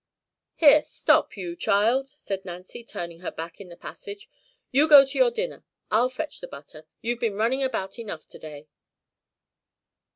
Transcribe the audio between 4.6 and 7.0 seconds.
"You go to your dinner, I'll fetch the butter.